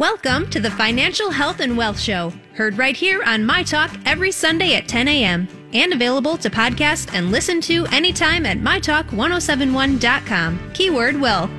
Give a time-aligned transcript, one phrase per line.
[0.00, 4.30] Welcome to the Financial Health and Wealth Show, heard right here on My Talk every
[4.30, 5.48] Sunday at 10 a.m.
[5.72, 10.70] and available to podcast and listen to anytime at mytalk1071.com.
[10.72, 11.50] Keyword will.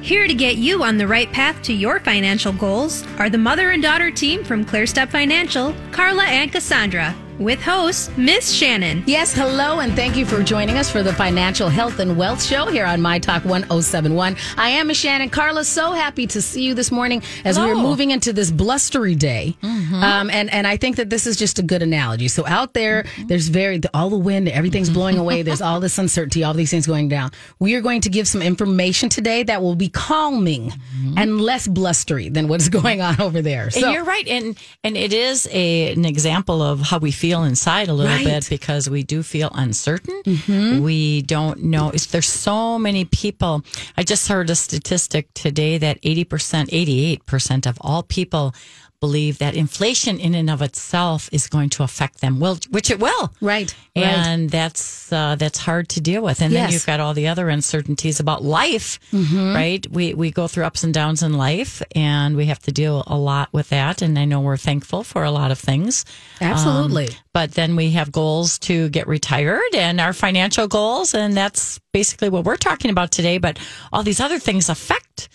[0.00, 3.72] Here to get you on the right path to your financial goals are the mother
[3.72, 9.04] and daughter team from ClearStep Financial, Carla and Cassandra with host Miss Shannon.
[9.06, 12.66] Yes, hello, and thank you for joining us for the Financial Health and Wealth Show
[12.66, 14.36] here on My Talk 1071.
[14.56, 15.30] I am Miss Shannon.
[15.30, 17.68] Carla, so happy to see you this morning as Hello.
[17.68, 19.56] we're moving into this blustery day.
[19.62, 19.94] Mm-hmm.
[19.94, 22.28] Um, and, and I think that this is just a good analogy.
[22.28, 23.28] So out there, mm-hmm.
[23.28, 25.42] there's very, all the wind, everything's blowing away.
[25.42, 27.30] There's all this uncertainty, all these things going down.
[27.58, 31.14] We are going to give some information today that will be calming mm-hmm.
[31.16, 33.70] and less blustery than what's going on over there.
[33.76, 37.88] And you're right, and and it is a an example of how we feel inside
[37.88, 38.24] a little Right.
[38.24, 40.22] bit because we do feel uncertain.
[40.24, 40.82] Mm-hmm.
[40.82, 41.90] We don't know.
[41.90, 43.62] There's so many people.
[43.96, 48.54] I just heard a statistic today that 80 percent, 88 percent of all people
[49.00, 52.40] believe that inflation in and of itself is going to affect them.
[52.40, 53.32] Well, which it will.
[53.40, 54.04] Right, right.
[54.04, 56.40] And that's uh, that's hard to deal with.
[56.42, 56.62] And Yes.
[56.66, 59.54] then you've got all the other uncertainties about life, Mm-hmm.
[59.54, 59.86] right?
[59.90, 63.16] We we go through ups and downs in life, and we have to deal a
[63.16, 64.02] lot with that.
[64.02, 66.04] And I know we're thankful for a lot of things.
[66.40, 67.08] Absolutely.
[67.08, 71.78] Um, but then we have goals to get retired and our financial goals, and that's
[71.92, 73.38] basically what we're talking about today.
[73.38, 73.58] But
[73.92, 75.28] all these other things affect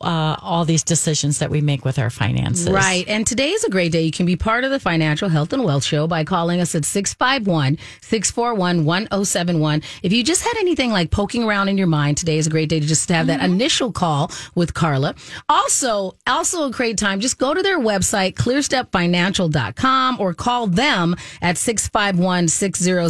[0.00, 2.70] uh, all these decisions that we make with our finances.
[2.70, 3.06] Right.
[3.06, 4.02] And today is a great day.
[4.02, 6.84] You can be part of the Financial Health and Wealth Show by calling us at
[6.84, 9.82] 651 641 1071.
[10.02, 12.70] If you just had anything like poking around in your mind, today is a great
[12.70, 13.52] day to just have that mm-hmm.
[13.52, 15.14] initial call with Carla.
[15.48, 17.20] Also, also a great time.
[17.20, 23.00] Just go to their website, clearstepfinancial.com, or call them at 651 600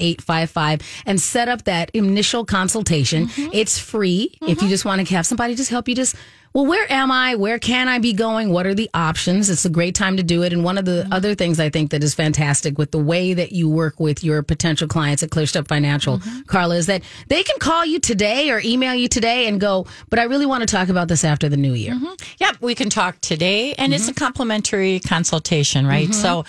[0.00, 3.26] 0855 and set up that initial consultation.
[3.26, 3.50] Mm-hmm.
[3.52, 4.34] It's free.
[4.42, 4.68] If you mm-hmm.
[4.68, 6.11] just want to have somebody just help you just
[6.52, 7.34] well, where am I?
[7.34, 8.50] Where can I be going?
[8.50, 9.48] What are the options?
[9.48, 10.52] It's a great time to do it.
[10.52, 11.12] And one of the mm-hmm.
[11.12, 14.42] other things I think that is fantastic with the way that you work with your
[14.42, 16.42] potential clients at ClearStep Financial, mm-hmm.
[16.42, 20.18] Carla, is that they can call you today or email you today and go, but
[20.18, 21.94] I really want to talk about this after the new year.
[21.94, 22.12] Mm-hmm.
[22.38, 26.12] Yep, we can talk today, and it's a complimentary consultation, right?
[26.12, 26.44] So,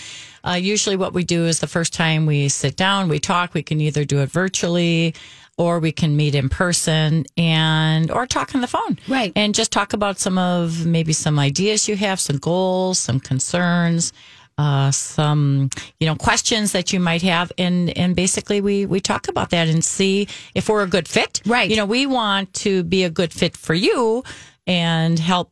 [0.45, 3.53] uh, usually, what we do is the first time we sit down, we talk.
[3.53, 5.15] We can either do it virtually,
[5.57, 9.31] or we can meet in person, and or talk on the phone, Right.
[9.35, 14.13] And just talk about some of maybe some ideas you have, some goals, some concerns.
[14.55, 15.67] Uh, some
[15.99, 19.67] you know questions that you might have and and basically we we talk about that
[19.67, 21.67] and see if we're a good fit Right.
[21.71, 24.23] you know we want to be a good fit for you
[24.67, 25.49] and help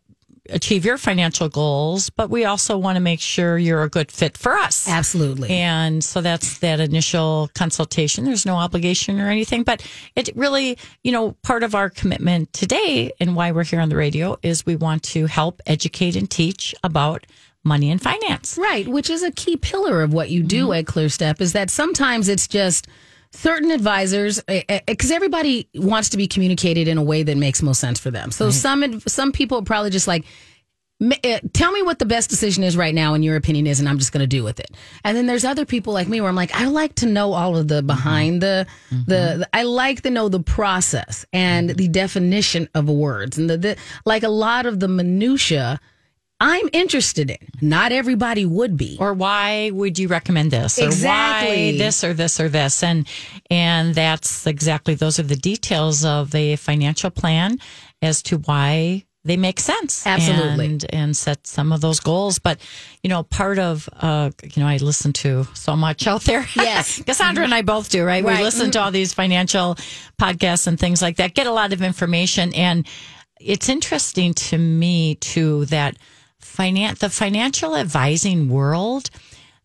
[0.49, 4.37] achieve your financial goals, but we also want to make sure you're a good fit
[4.37, 4.87] for us.
[4.87, 5.49] Absolutely.
[5.49, 8.25] And so that's that initial consultation.
[8.25, 9.85] There's no obligation or anything, but
[10.15, 13.95] it really, you know, part of our commitment today and why we're here on the
[13.95, 17.27] radio is we want to help educate and teach about
[17.63, 18.57] money and finance.
[18.57, 20.79] Right, which is a key pillar of what you do mm-hmm.
[20.79, 22.87] at ClearStep is that sometimes it's just
[23.31, 27.37] certain advisors eh, eh, eh, because everybody wants to be communicated in a way that
[27.37, 28.31] makes most sense for them.
[28.31, 30.25] So some some people are probably just like
[31.53, 33.97] tell me what the best decision is right now in your opinion is and I'm
[33.97, 34.69] just going to do with it.
[35.03, 37.57] And then there's other people like me where I'm like I like to know all
[37.57, 39.03] of the behind the, mm-hmm.
[39.07, 43.57] the the I like to know the process and the definition of words and the,
[43.57, 45.79] the like a lot of the minutia
[46.43, 47.37] I'm interested in.
[47.61, 48.97] Not everybody would be.
[48.99, 51.73] or why would you recommend this or Exactly.
[51.73, 53.07] why this or this or this and
[53.51, 57.59] and that's exactly those are the details of a financial plan
[58.01, 60.65] as to why they make sense Absolutely.
[60.65, 62.59] and and set some of those goals but
[63.03, 67.03] you know part of uh you know i listen to so much out there Yes.
[67.03, 68.37] cassandra and i both do right, Right.
[68.39, 69.75] we listen to all these financial
[70.19, 72.87] podcasts and things like that get a lot of information and
[73.39, 75.97] it's interesting to me too that
[76.41, 79.09] finan- the financial advising world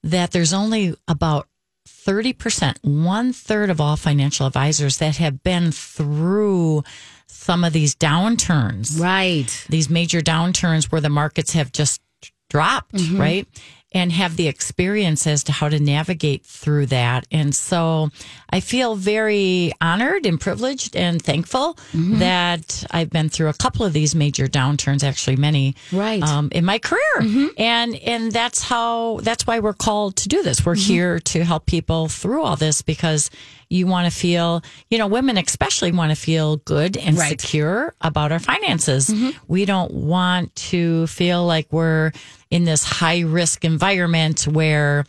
[0.03, 1.48] that there's only about
[1.88, 6.84] 30%, one third of all financial advisors that have been through
[7.26, 9.66] some of these downturns, Right.
[9.69, 12.00] these major downturns where the markets have just
[12.48, 13.21] dropped, Mm-hmm.
[13.21, 13.48] right?
[13.92, 17.27] And have the experience as to how to navigate through that.
[17.30, 18.10] And so
[18.50, 22.18] I feel very honored and privileged and thankful Mm-hmm.
[22.18, 26.22] that I've been through a couple of these major downturns, actually many, Right.
[26.22, 27.53] um, in my career.
[27.56, 30.66] And and that's how that's why we're called to do this.
[30.66, 33.30] We're here to help people through all this because
[33.68, 37.41] you want to feel, you know, women especially want to feel good and Right.
[37.41, 39.13] secure about our finances.
[39.48, 42.13] We don't want to feel like we're
[42.51, 45.04] in this high risk environment where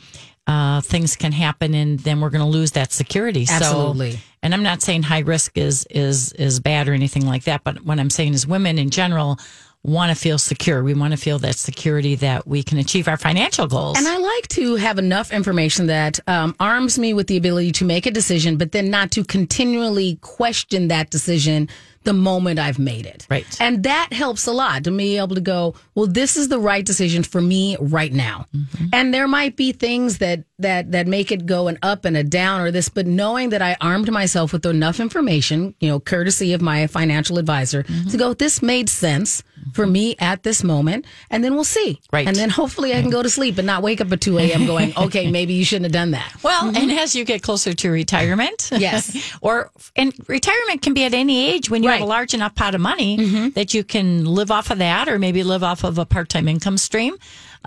[0.47, 3.45] uh, things can happen and then we're going to lose that security.
[3.49, 4.11] Absolutely.
[4.13, 7.63] So, and I'm not saying high risk is is is bad or anything like that,
[7.65, 9.39] but what I'm saying is women in general
[9.83, 10.83] want to feel secure.
[10.83, 13.97] We want to feel that security that we can achieve our financial goals.
[13.97, 17.85] And I like to have enough information that um, arms me with the ability to
[17.85, 21.69] make a decision, but then not to continually question that decision
[22.03, 23.27] the moment I've made it.
[23.29, 23.45] Right.
[23.59, 26.85] And that helps a lot to be able to go, well, this is the right
[26.85, 28.45] decision for me right now.
[28.55, 28.85] Mm-hmm.
[28.93, 32.23] And there might be things that that that make it go an up and a
[32.23, 36.53] down or this, but knowing that I armed myself with enough information, you know, courtesy
[36.53, 38.09] of my financial advisor, Mm-hmm.
[38.09, 39.43] to go, this made sense
[39.73, 41.99] for me at this moment, and then we'll see.
[42.11, 42.27] Right.
[42.27, 44.65] And then hopefully I can go to sleep and not wake up at two a.m.
[44.65, 46.31] going, okay, maybe you shouldn't have done that.
[46.43, 48.81] Well, and as you get closer to retirement, Mm-hmm.
[48.87, 49.37] Yes.
[49.41, 52.09] or and retirement can be at any age when you have a Mm-hmm.
[52.09, 55.63] large enough pot of money that you can live off of that, or maybe live
[55.63, 57.15] off of a part time income stream,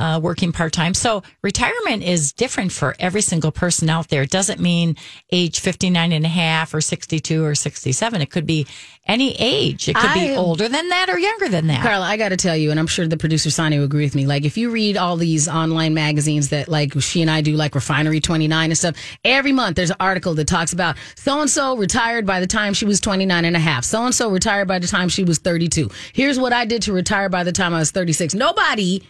[0.00, 0.94] uh, working part time.
[0.94, 4.22] So retirement is different for every single person out there.
[4.22, 4.96] It doesn't mean
[5.30, 8.22] age 59 and a half or 62 or 67.
[8.22, 8.66] It could be
[9.06, 9.88] any age.
[9.88, 11.82] It could be older than that or younger than that.
[11.82, 14.14] Carla, I got to tell you, and I'm sure the producer Sonny will agree with
[14.14, 14.26] me.
[14.26, 17.74] Like, if you read all these online magazines that, like, she and I do, like
[17.74, 21.76] Refinery 29 and stuff, every month there's an article that talks about so and so
[21.76, 23.84] retired by the time she was 29 and a half.
[23.84, 25.90] So and so retired by the time she was 32.
[26.14, 28.34] Here's what I did to retire by the time I was 36.
[28.34, 29.02] Nobody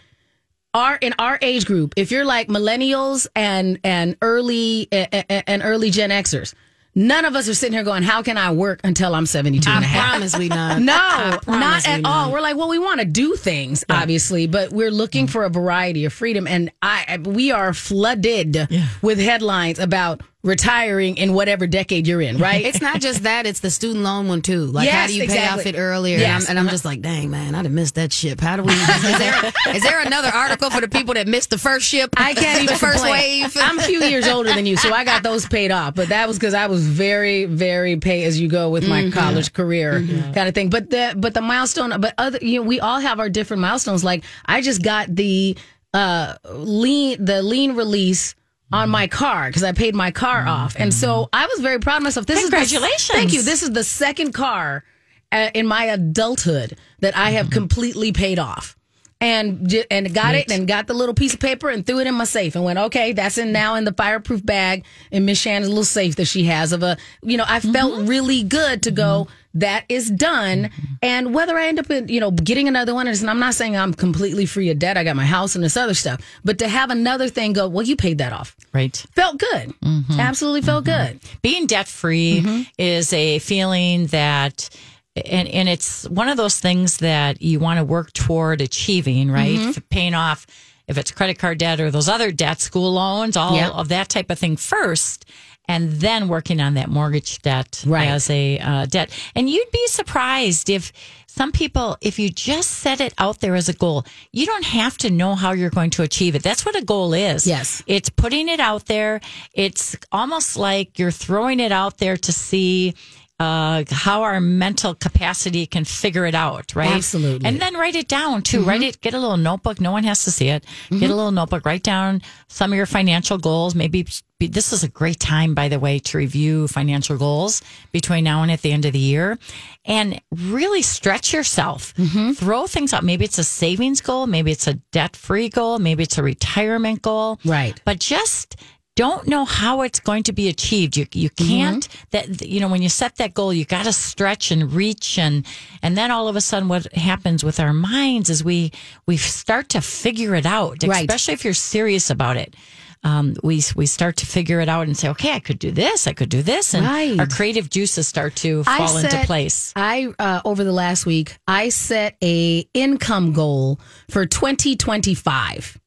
[0.73, 6.09] our in our age group, if you're like millennials and and early and, early Gen
[6.09, 6.53] Xers,
[6.95, 9.83] none of us are sitting here going, "How can I work until I'm 72 and
[9.83, 10.81] a I half?" promise we not.
[10.81, 12.31] No, not we at all.
[12.31, 15.29] We're like, well, we want to do things, obviously, but we're looking mm.
[15.29, 18.67] for a variety of freedom, and I we are flooded
[19.01, 22.65] with headlines about retiring in whatever decade you're in, right?
[22.65, 24.65] It's not just that; it's the student loan one too.
[24.65, 25.61] Like, how do you pay exactly.
[25.61, 26.17] off it earlier?
[26.17, 26.49] Yes.
[26.49, 28.39] And, I'm, and I'm just like, dang man, I'd have missed that ship.
[28.39, 28.73] How do we?
[28.73, 32.13] Is there is there another article for the people that missed the first ship?
[32.17, 33.43] I can't even the first complain.
[33.43, 33.57] wave.
[33.57, 35.95] I'm a few years older than you, so I got those paid off.
[35.95, 39.53] But that was because I was very, very pay as you go with my college
[39.53, 40.01] career
[40.33, 40.69] kind of thing.
[40.69, 44.03] But the but the milestone, but other you know, we all have our different milestones.
[44.03, 45.57] Like I just got the
[45.93, 48.35] uh lien the lien release.
[48.73, 50.49] On my car because I paid my car mm-hmm.
[50.49, 51.29] off, and so mm-hmm.
[51.35, 52.25] I was very proud of myself.
[52.25, 53.01] This Congratulations.
[53.01, 53.41] is the, thank you.
[53.41, 54.85] This is the second car
[55.31, 57.53] uh, in my adulthood that I have mm-hmm.
[57.53, 58.77] completely paid off
[59.21, 62.15] and and got it and got the little piece of paper and threw it in
[62.15, 65.69] my safe and went okay that's in now in the fireproof bag in Miss Shannon's
[65.69, 67.71] little safe that she has of a you know I mm-hmm.
[67.71, 69.59] felt really good to go mm-hmm.
[69.59, 70.63] that is done.
[70.63, 70.93] Mm-hmm.
[71.03, 73.77] And whether I end up in, you know getting another one and I'm not saying
[73.77, 76.67] I'm completely free of debt I got my house and this other stuff but to
[76.67, 78.57] have another thing go well you paid that off.
[78.73, 78.95] Right.
[79.15, 79.73] felt good.
[80.17, 81.19] Absolutely felt good.
[81.41, 82.61] Being debt free Mm-hmm.
[82.77, 84.69] is a feeling that
[85.15, 89.57] and and it's one of those things that you want to work toward achieving right
[89.57, 89.79] Mm-hmm.
[89.89, 90.45] Paying off
[90.87, 93.69] if it's credit card debt or those other debt, school loans all Yeah.
[93.69, 95.25] of that type of thing first
[95.67, 98.07] and then working on that mortgage debt Right.
[98.07, 100.91] as a uh, debt and you'd be surprised if
[101.27, 104.97] some people if you just set it out there as a goal you don't have
[104.97, 107.83] to know how you're going to achieve it that's what a goal is Yes.
[107.85, 109.21] it's putting it out there.
[109.53, 112.95] It's almost like you're throwing it out there to see
[113.41, 116.91] uh, how our mental capacity can figure it out, right?
[116.91, 117.39] Absolutely.
[117.39, 117.45] Mm-hmm.
[117.47, 118.61] And then write it down too.
[118.63, 119.01] Write it.
[119.01, 119.81] Get a little notebook.
[119.81, 120.63] No one has to see it.
[120.91, 121.65] Get a little notebook.
[121.65, 123.73] Write down some of your financial goals.
[123.73, 124.05] Maybe
[124.37, 127.61] be- this is a great time, by the way, to review financial goals
[127.91, 129.39] between now and at the end of the year,
[129.85, 131.95] and really stretch yourself.
[131.95, 132.33] Mm-hmm.
[132.33, 133.03] Throw things out.
[133.03, 134.27] Maybe it's a savings goal.
[134.27, 135.79] Maybe it's a debt-free goal.
[135.79, 137.79] Maybe it's a retirement goal Right.
[137.85, 138.55] but just
[138.95, 140.97] don't know how it's going to be achieved.
[140.97, 144.51] You you can't that you know when you set that goal, you got to stretch
[144.51, 145.45] and reach and
[145.81, 148.71] and then all of a sudden, what happens with our minds is we
[149.07, 151.01] we start to figure it out, Right.
[151.09, 152.55] especially if you're serious about it.
[153.03, 156.05] Um, we we start to figure it out and say, okay, I could do this,
[156.05, 157.19] I could do this, and Right.
[157.19, 159.73] our creative juices start to fall into set- place.
[159.75, 163.79] I uh, over the last week, I set a income goal
[164.09, 165.79] for 2025.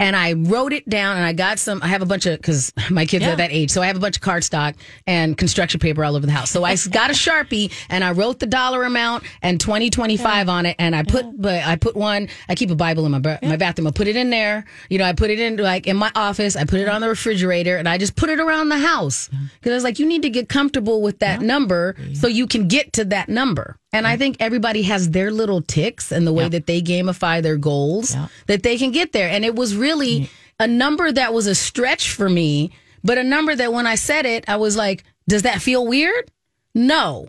[0.00, 1.80] And I wrote it down, and I got some.
[1.82, 3.34] I have a bunch of because my kids Yeah.
[3.34, 4.74] are that age, so I have a bunch of cardstock
[5.06, 6.50] and construction paper all over the house.
[6.50, 10.48] So I got a sharpie, and I wrote the dollar amount and twenty twenty five
[10.48, 12.28] on it, and I put, but I put one.
[12.48, 13.86] I keep a Bible in my ba- my bathroom.
[13.86, 14.64] I put it in there.
[14.88, 16.56] You know, I put it in like in my office.
[16.56, 19.72] I put it on the refrigerator, and I just put it around the house because
[19.72, 22.94] I was like, you need to get comfortable with that number so you can get
[22.94, 23.76] to that number.
[23.92, 27.56] And I think everybody has their little ticks and the way that they gamify their
[27.56, 28.28] goals Yeah.
[28.46, 29.28] that they can get there.
[29.28, 30.30] And it was really
[30.60, 32.70] a number that was a stretch for me,
[33.02, 36.30] but a number that when I said it, I was like, does that feel weird?
[36.74, 37.28] No.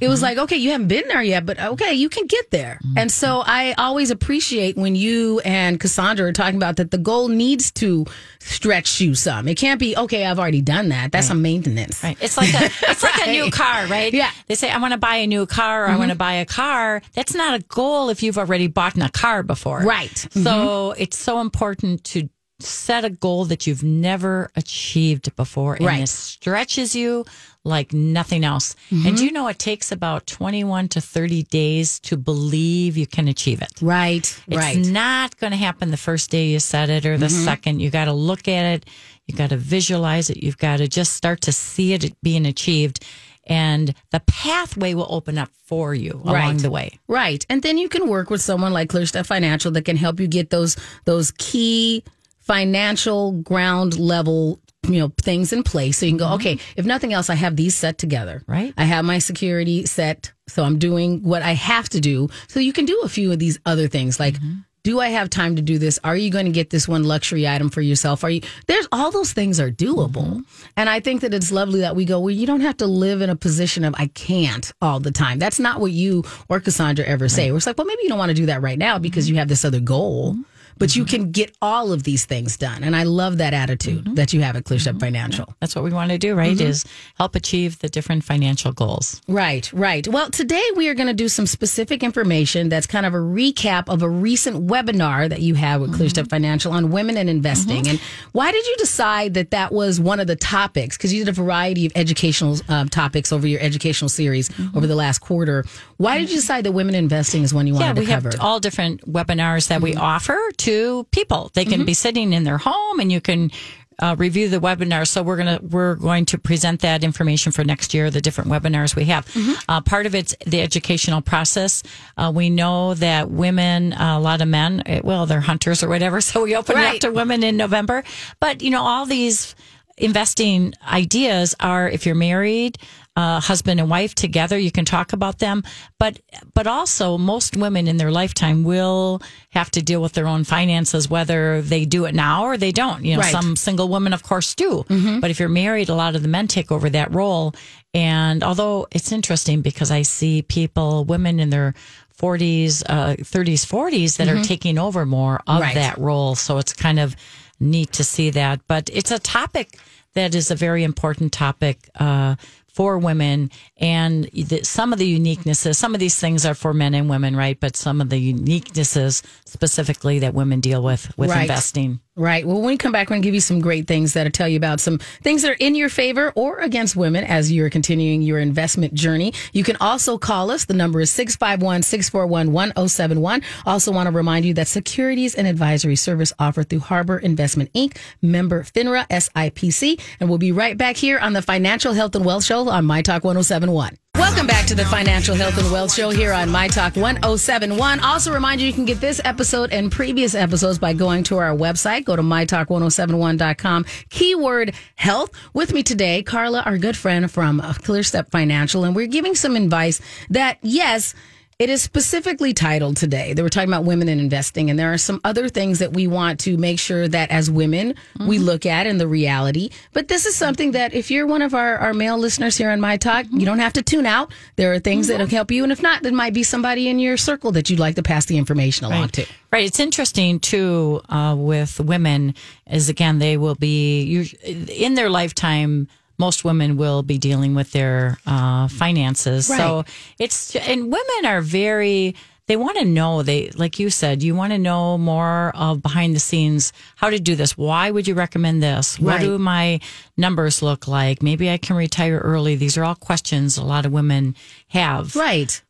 [0.00, 2.78] It was like, okay, you haven't been there yet, but okay, you can get there.
[2.96, 7.28] And so I always appreciate when you and Cassandra are talking about that the goal
[7.28, 8.04] needs to
[8.38, 9.48] stretch you some.
[9.48, 11.10] It can't be, okay, I've already done that.
[11.10, 12.02] That's a maintenance.
[12.02, 12.16] Right.
[12.20, 14.12] It's like a it's like a new car, right?
[14.12, 14.30] Yeah.
[14.46, 16.18] They say I want to buy a new car or I want to mm-hmm.
[16.18, 17.02] buy a car.
[17.14, 19.80] That's not a goal if you've already bought a car before.
[19.80, 20.16] Right.
[20.16, 21.02] So mm-hmm.
[21.02, 22.28] it's so important to
[22.64, 26.02] set a goal that you've never achieved before and Right.
[26.02, 27.24] it stretches you
[27.64, 28.74] like nothing else.
[28.90, 29.24] And mm-hmm.
[29.24, 33.72] you know it takes about 21 to 30 days to believe you can achieve it.
[33.80, 34.18] Right.
[34.48, 34.78] It's right.
[34.78, 37.44] not going to happen the first day you set it or the mm-hmm.
[37.44, 37.80] second.
[37.80, 38.86] You got to look at it.
[39.26, 40.42] You got to visualize it.
[40.42, 43.04] You've got to just start to see it being achieved.
[43.46, 46.58] And the pathway will open up for you along Right.
[46.58, 46.98] the way.
[47.08, 47.44] Right.
[47.48, 50.50] And then you can work with someone like ClearStep Financial that can help you get
[50.50, 52.04] those those key
[52.42, 55.98] financial ground level you know things in place.
[55.98, 56.80] So you can go okay mm-hmm.
[56.80, 58.42] if nothing else i have these set together.
[58.46, 58.74] Right.
[58.76, 62.28] i have my security set so i'm doing what i have to do.
[62.48, 64.60] So you can do a few of these other things like mm-hmm.
[64.82, 66.00] do i have time to do this?
[66.02, 68.24] Are you going to get this one luxury item for yourself?
[68.24, 70.26] Are you there's all those things are doable.
[70.26, 70.40] Mm-hmm.
[70.76, 73.22] And i think that it's lovely that we go well you don't have to live
[73.22, 75.38] in a position of i can't all the time.
[75.38, 77.52] That's not what you or cassandra ever say.
[77.52, 79.46] We're like well maybe you don't want to do that right now because you have
[79.46, 80.36] this other goal
[80.78, 81.22] but you mm-hmm.
[81.22, 84.14] can get all of these things done and i love that attitude mm-hmm.
[84.14, 84.98] that you have at ClearStep mm-hmm.
[84.98, 86.58] financial That's what we want to do, right?
[86.60, 86.84] Is
[87.16, 89.20] help achieve the different financial goals.
[89.28, 90.06] Right, right.
[90.06, 93.88] Well, today we are going to do some specific information that's kind of a recap
[93.88, 97.88] of a recent webinar that you had with ClearStep Financial on women and investing.
[97.88, 98.00] And
[98.32, 100.96] why did you decide that that was one of the topics?
[100.96, 104.96] Because you did a variety of educational um, topics over your educational series over the
[104.96, 105.64] last quarter.
[105.96, 108.30] Why did you decide that women investing is one you wanted Yeah, to we cover?
[108.30, 111.50] have all different webinars that we offer to people.
[111.54, 113.50] They can be sitting in their home, and you can
[113.98, 115.06] uh, review the webinar.
[115.06, 118.10] So we're gonna we're going to present that information for next year.
[118.10, 119.26] The different webinars we have.
[119.68, 121.82] Uh, part of it's the educational process.
[122.16, 125.88] Uh, we know that women, uh, a lot of men, eh, well, they're hunters or
[125.88, 126.20] whatever.
[126.32, 128.04] So we open it up to women in November.
[128.40, 129.54] But you know, all these
[129.98, 132.78] investing ideas are if you're married
[133.14, 135.62] uh, husband and wife together you can talk about them.
[135.98, 136.20] But
[136.54, 141.10] but also most women in their lifetime will have to deal with their own finances
[141.10, 143.04] whether they do it now or they don't.
[143.04, 143.32] You know Right.
[143.32, 144.84] some single women of course do.
[145.20, 147.54] But if you're married a lot of the men take over that role.
[147.94, 151.74] And although it's interesting because i see people women in their
[152.20, 155.74] 40s uh, 30s 40s that are taking over more of Right.
[155.74, 156.34] that role.
[156.34, 157.14] So it's kind of
[157.60, 158.60] neat to see that.
[158.68, 159.78] But it's a topic
[160.14, 162.36] that is a very important topic uh,
[162.72, 165.76] for women, and the, some of the uniquenesses.
[165.76, 167.58] Some of these things are for men and women, right?
[167.60, 171.42] But some of the uniquenesses specifically that women deal with with Right.
[171.42, 172.00] investing.
[172.14, 172.46] Right.
[172.46, 174.46] Well, when we come back, we're going to give you some great things that'll tell
[174.46, 178.20] you about some things that are in your favor or against women as you're continuing
[178.20, 179.32] your investment journey.
[179.54, 180.66] You can also call us.
[180.66, 183.42] The number is 651 641 1071.
[183.64, 187.96] Also, want to remind you that securities and advisory service offered through Harbour Investment Inc.,
[188.20, 189.98] member FINRA SIPC.
[190.20, 193.00] And we'll be right back here on the Financial Health and Wealth Show on My
[193.00, 193.96] Talk 1071.
[194.18, 198.00] Welcome back to the Financial Health and Wealth Show here on My Talk 1071.
[198.00, 201.56] Also, remind you you can get this episode and previous episodes by going to our
[201.56, 202.04] website.
[202.04, 205.30] Go to mytalk1071.com, keyword health.
[205.54, 209.56] With me today, Carla, our good friend from uh, ClearStep Financial, and we're giving some
[209.56, 211.14] advice that, yes,
[211.62, 213.34] it is specifically titled today.
[213.34, 216.08] They were talking about women in investing, and there are some other things that we
[216.08, 217.94] want to make sure that as women
[218.26, 219.70] we look at in the reality.
[219.92, 222.80] But this is something that if you're one of our, our male listeners here on
[222.80, 224.32] My Talk, you don't have to tune out.
[224.56, 227.16] There are things that'll help you, and if not, there might be somebody in your
[227.16, 229.26] circle that you'd like to pass the information along to.
[229.52, 229.64] Right.
[229.64, 232.34] It's interesting too uh, with women
[232.66, 235.86] is again they will be in their lifetime.
[236.22, 239.48] Most women will be dealing with their uh, finances.
[239.58, 239.84] So
[240.18, 242.14] it's and women are very.
[242.48, 243.22] They want to know.
[243.22, 244.22] They like you said.
[244.22, 247.56] You want to know more of behind the scenes how to do this.
[247.58, 248.98] Why would you recommend this?
[249.00, 249.80] What do my
[250.16, 251.22] numbers look like?
[251.22, 252.54] Maybe I can retire early.
[252.56, 254.34] These are all questions a lot of women
[254.68, 255.16] have.
[255.16, 255.62] Right.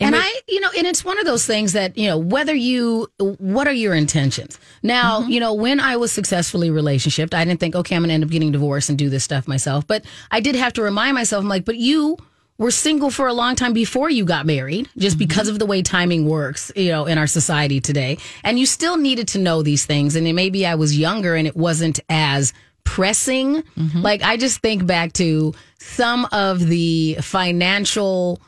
[0.00, 2.54] And, we- I, you know, and it's one of those things that, you know, whether
[2.54, 4.58] you, what are your intentions?
[4.82, 5.30] Now, mm-hmm.
[5.30, 8.24] you know, when I was successfully relationshiped, I didn't think, okay, I'm going to end
[8.24, 9.86] up getting divorced and do this stuff myself.
[9.86, 12.18] But I did have to remind myself, I'm like, but you
[12.58, 15.26] were single for a long time before you got married, just mm-hmm.
[15.26, 18.16] because of the way timing works, you know, in our society today.
[18.44, 20.14] And you still needed to know these things.
[20.14, 22.52] And then maybe I was younger and it wasn't as
[22.84, 23.62] pressing.
[23.62, 24.02] Mm-hmm.
[24.02, 28.40] Like, I just think back to some of the financial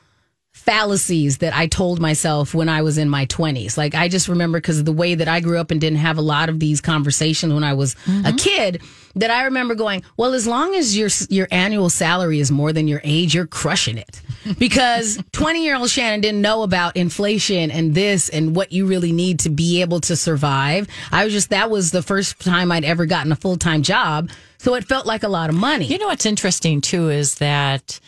[0.67, 3.79] fallacies that I told myself when I was in my 20s.
[3.79, 6.19] Like I just remember because of the way that I grew up and didn't have
[6.19, 8.37] a lot of these conversations when I was a mm-hmm.
[8.37, 8.83] kid
[9.15, 12.89] that I remember going, well, as long as your your annual salary is more than
[12.89, 14.21] your age, you're crushing it.
[14.59, 19.11] Because 20 year old Shannon didn't know about inflation and this and what you really
[19.11, 20.87] need to be able to survive.
[21.11, 24.31] I was just, that was the first time I'd ever gotten a full time job.
[24.59, 25.87] So it felt like a lot of money.
[25.87, 27.99] You know what's interesting too is that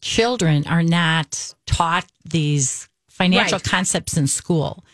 [0.00, 3.64] children are not taught these financial Right.
[3.64, 4.84] concepts in school.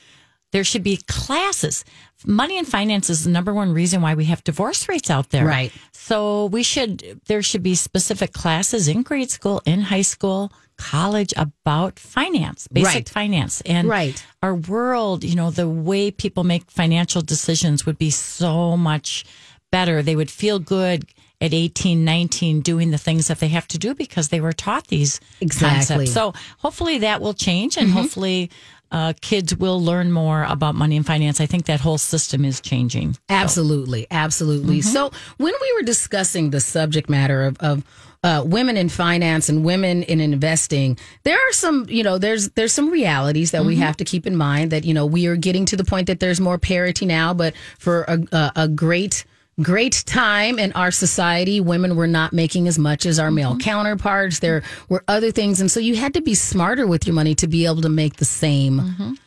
[0.53, 1.85] There should be classes.
[2.27, 5.45] Money and finance is the number one reason why we have divorce rates out there.
[5.45, 5.71] Right.
[5.93, 11.35] So we should there should be specific classes in grade school, in high school, college
[11.37, 13.09] about finance, basic Right.
[13.09, 13.61] finance.
[13.67, 14.25] And Right.
[14.43, 19.25] our world, you know, the way people make financial decisions would be so much
[19.71, 20.03] better.
[20.03, 21.05] They would feel good
[21.41, 24.89] at 18, 19 doing the things that they have to do because they were taught
[24.89, 25.69] these Exactly.
[25.69, 25.77] Mm-hmm.
[25.77, 26.13] concepts.
[26.13, 28.51] So hopefully that will change and hopefully
[28.91, 31.41] uh, kids will learn more about money and finance.
[31.41, 33.17] I think that whole system is changing.
[33.29, 34.81] Absolutely, absolutely.
[34.81, 37.85] So when we were discussing the subject matter of, of
[38.25, 42.73] uh, women in finance and women in investing, there are some, you know, there's there's
[42.73, 44.73] some realities that we have to keep in mind.
[44.73, 47.55] That you know we are getting to the point that there's more parity now, but
[47.79, 49.25] for a, a, a great
[49.63, 51.61] great time in our society.
[51.61, 54.39] Women were not making as much as our male counterparts.
[54.39, 55.61] There were other things.
[55.61, 58.17] And so you had to be smarter with your money to be able to make
[58.17, 59.19] the same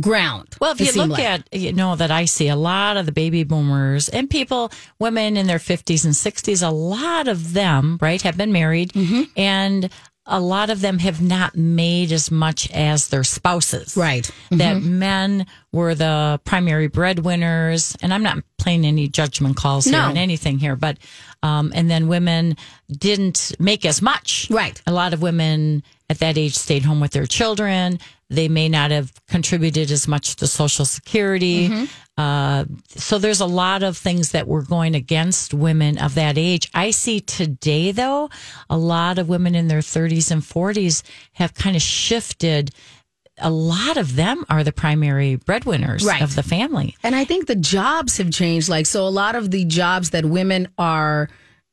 [0.00, 1.24] ground Well, if you look like.
[1.24, 5.36] at, you know, that I see a lot of the baby boomers and people, women
[5.36, 9.22] in their 50s and 60s, a lot of them, right, have been married Mm-hmm.
[9.36, 9.90] and
[10.26, 13.96] a lot of them have not made as much as their spouses.
[13.96, 14.24] Right.
[14.24, 14.56] Mm-hmm.
[14.58, 17.96] That men were the primary breadwinners.
[18.02, 20.00] And I'm not playing any judgment calls here No.
[20.06, 20.98] on anything here, but,
[21.42, 22.56] um, and then women
[22.90, 24.48] didn't make as much.
[24.50, 24.80] Right.
[24.86, 27.98] A lot of women at that age stayed home with their children.
[28.28, 31.68] They may not have contributed as much to Social Security.
[31.68, 31.84] Mm-hmm.
[32.18, 36.68] Uh, so there's a lot of things that were going against women of that age.
[36.74, 38.30] I see today, though,
[38.70, 41.02] a lot of women in their 30s and 40s
[41.34, 42.70] have kind of shifted.
[43.38, 46.22] A lot of them are the primary breadwinners Right.
[46.22, 46.96] of the family.
[47.02, 48.68] And I think the jobs have changed.
[48.70, 51.28] Like, so a lot of the jobs that women are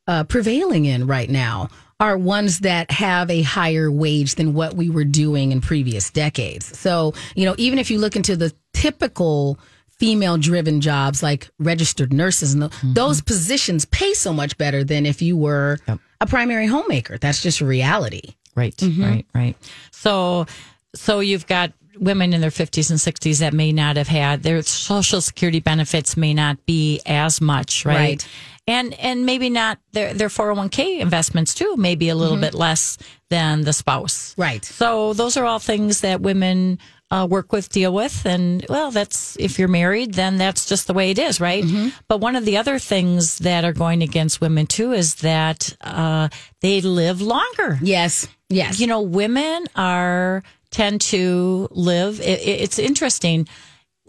[0.08, 1.70] uh, prevailing in right now
[2.04, 6.78] are ones that have a higher wage than what we were doing in previous decades.
[6.78, 9.58] So, you know, even if you look into the typical
[10.00, 15.06] female driven jobs like registered nurses and tho- those positions pay so much better than
[15.06, 15.78] if you were
[16.20, 17.18] a primary homemaker.
[17.18, 18.36] That's just reality.
[18.56, 19.04] Right, Mm-hmm.
[19.04, 19.56] right, right.
[19.92, 20.46] So,
[20.94, 24.62] so you've got women in their 50s and 60s that may not have had their
[24.64, 27.96] social security benefits may not be as much, right?
[27.96, 28.28] Right.
[28.66, 32.98] And and maybe not their their 401k investments too, maybe a little bit less
[33.30, 34.32] than the spouse.
[34.32, 34.42] Mm-hmm.
[34.42, 34.64] Right.
[34.66, 36.80] So those are all things that women
[37.12, 40.94] uh, work with, deal with, and well, that's if you're married, then that's just the
[40.94, 41.64] way it is, right?
[41.64, 41.90] Mm-hmm.
[42.08, 46.30] But one of the other things that are going against women too is that uh,
[46.62, 48.28] they live longer Yes.
[48.50, 48.80] Yes.
[48.80, 52.22] you know, women are tend to live.
[52.22, 53.48] It, it- it's interesting.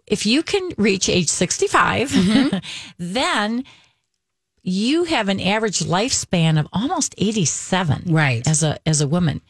[0.06, 2.62] If you can reach age 65,
[2.98, 3.64] then
[4.64, 8.46] you have an average lifespan of almost 87 Right.
[8.48, 9.40] as a as a woman.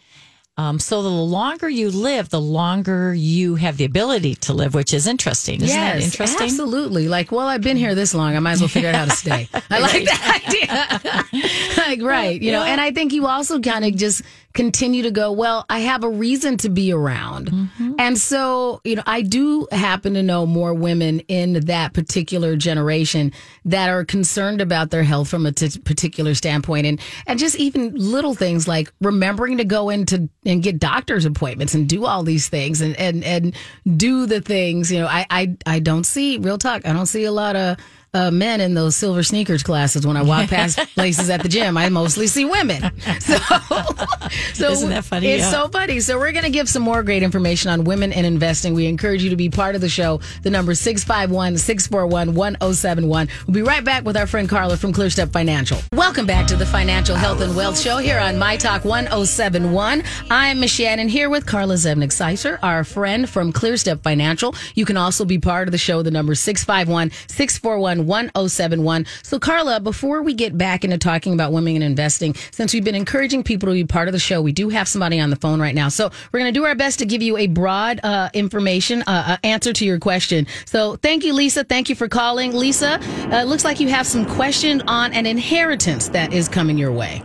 [0.57, 4.95] Um, so the longer you live, the longer you have the ability to live, which
[4.95, 5.57] is interesting.
[5.63, 6.45] Isn't that interesting?
[6.45, 7.09] Absolutely.
[7.09, 8.37] Like, well, I've been here this long.
[8.37, 9.49] I might as well figure out how to stay.
[9.69, 11.43] I like that idea.
[11.77, 12.41] like, right.
[12.41, 14.23] You know, and I think you also kind of just
[14.55, 17.51] continue to go, well, I have a reason to be around.
[17.51, 17.95] Mm-hmm.
[17.99, 23.33] And so, you know, I do happen to know more women in that particular generation
[23.65, 27.93] that are concerned about their health from a t- particular standpoint and, and just even
[27.95, 32.49] little things like remembering to go into and get doctor's appointments and do all these
[32.49, 33.57] things and, and, and
[33.97, 36.87] do the things, you know, I, I, I don't see real talk.
[36.87, 37.77] I don't see a lot of,
[38.15, 41.77] uh, men in those silver sneakers classes when I walk past places at the gym.
[41.77, 42.91] I mostly see women.
[43.25, 43.37] So,
[44.55, 45.29] so Isn't that funny?
[45.29, 45.51] It's yeah.
[45.51, 46.01] so funny.
[46.01, 48.75] So we're going to give some more great information on women and investing.
[48.75, 50.21] We encourage you to be part of the show.
[50.43, 53.31] The number 651-641-1071.
[53.47, 55.79] We'll be right back with our friend Carla from ClearStep Financial.
[55.93, 60.03] Welcome back to the Financial Health and Wealth Show here on My Talk 1071.
[60.31, 64.55] I'm Michelle, Shannon here with Carla Zevnik Seufzer, our friend from ClearStep Financial.
[64.75, 66.03] You can also be part of the show.
[66.03, 69.07] The number 651 641 1071.
[69.23, 72.95] So, Carla, before we get back into talking about women and investing, since we've been
[72.95, 75.61] encouraging people to be part of the show, we do have somebody on the phone
[75.61, 75.89] right now.
[75.89, 79.25] So, we're going to do our best to give you a broad uh, information uh,
[79.27, 80.47] uh, answer to your question.
[80.65, 81.65] So, thank you, Lisa.
[81.65, 82.55] Thank you for calling.
[82.55, 83.01] Lisa,
[83.33, 87.23] uh, looks like you have some question on an inheritance that is coming your way.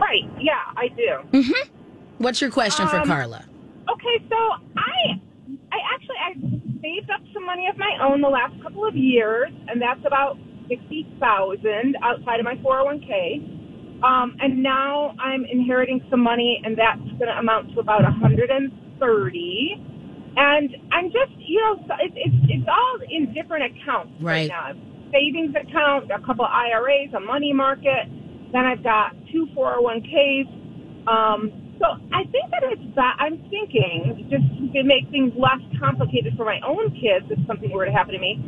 [0.00, 0.28] Right.
[0.40, 1.18] Yeah, I do.
[1.32, 1.74] Mm-hmm.
[2.18, 3.44] What's your question um, for Carla?
[3.88, 4.36] Okay, so
[4.76, 5.20] I
[5.72, 6.30] I actually I
[6.82, 10.38] saved up some money of my own the last couple of years, and that's about
[10.68, 13.40] sixty thousand outside of my four hundred one k.
[14.02, 18.10] Um, and now I'm inheriting some money, and that's going to amount to about a
[18.12, 19.74] hundred and thirty.
[20.36, 24.48] And I'm just, you know, it's it's it's all in different accounts Right.
[24.48, 24.72] now.
[25.10, 28.06] Savings account, a couple IRAs, a money market.
[28.52, 31.08] Then I've got two 401ks.
[31.08, 36.34] Um, so I think that it's that I'm thinking just to make things less complicated
[36.36, 38.38] for my own kids if something were to happen to me,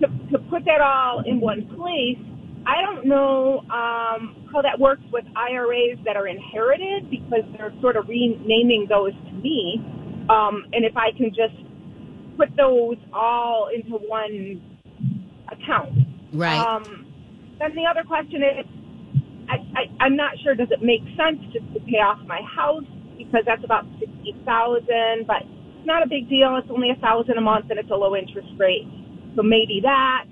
[0.00, 2.20] to, to put that all in one place.
[2.66, 7.96] I don't know um, how that works with IRAs that are inherited because they're sort
[7.96, 9.80] of renaming those to me,
[10.30, 11.56] um, and if I can just
[12.36, 14.60] put those all into one
[15.52, 15.92] account.
[16.32, 16.58] Right.
[16.58, 17.06] Um,
[17.58, 18.66] then the other question is,
[19.48, 20.54] I, I, I'm not sure.
[20.54, 22.84] Does it make sense just to pay off my house
[23.18, 26.56] because that's about sixty thousand, but it's not a big deal.
[26.56, 28.86] It's only a thousand a month, and it's a low interest rate.
[29.36, 30.26] So maybe that.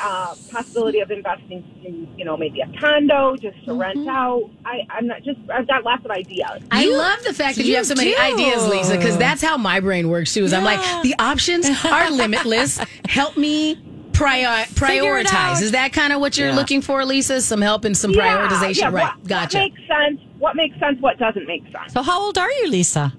[0.00, 4.48] Uh, possibility of investing in, you know, maybe a condo just to rent out.
[4.64, 5.38] I, I'm not just.
[5.52, 6.62] I've got lots of ideas.
[6.70, 8.18] I love the fact that you, you have so many do.
[8.18, 10.44] ideas, Lisa, because that's how my brain works too.
[10.44, 12.80] Is I'm like the options are limitless.
[13.06, 13.76] Help me
[14.12, 15.32] prior- Figure it out.
[15.56, 15.62] prioritize.
[15.62, 16.56] Is that kind of what you're Yeah.
[16.56, 17.40] looking for, Lisa?
[17.40, 19.16] Some help and some prioritization, yeah, right?
[19.16, 19.58] What, gotcha.
[19.58, 20.20] What makes sense?
[20.38, 21.00] What makes sense?
[21.00, 21.92] What doesn't make sense?
[21.92, 23.12] So, how old are you, Lisa?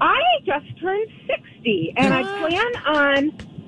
[0.00, 3.18] I just turned 60 and I plan on,